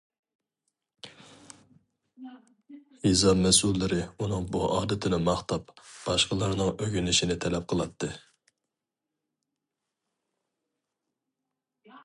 يېزا 3.09 3.33
مەسئۇللىرى 3.41 3.99
ئۇنىڭ 4.23 4.47
بۇ 4.55 4.61
ئادىتىنى 4.77 5.19
ماختاپ، 5.27 5.69
باشقىلارنىڭ 5.91 6.73
ئۆگىنىشىنى 6.87 7.37
تەلەپ 7.45 7.69
قىلاتتى. 7.73 8.13